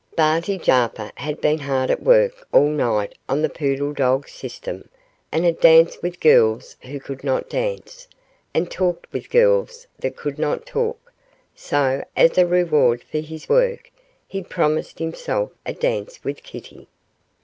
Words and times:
Barty 0.15 0.57
Jarper 0.57 1.11
had 1.13 1.39
been 1.41 1.59
hard 1.59 1.91
at 1.91 2.01
work 2.01 2.47
all 2.51 2.69
night 2.69 3.13
on 3.29 3.43
the 3.43 3.49
poodle 3.49 3.93
dog 3.93 4.27
system, 4.27 4.89
and 5.31 5.45
had 5.45 5.59
danced 5.59 6.01
with 6.01 6.19
girls 6.19 6.75
who 6.81 6.99
could 6.99 7.23
not 7.23 7.47
dance, 7.51 8.07
and 8.51 8.71
talked 8.71 9.05
with 9.13 9.29
girls 9.29 9.85
that 9.99 10.15
could 10.15 10.39
not 10.39 10.65
talk, 10.65 11.13
so, 11.55 12.03
as 12.17 12.35
a 12.39 12.47
reward 12.47 13.03
for 13.03 13.19
his 13.19 13.47
work, 13.47 13.91
he 14.27 14.41
promised 14.41 14.97
himself 14.97 15.51
a 15.67 15.73
dance 15.73 16.23
with 16.23 16.41
Kitty. 16.41 16.87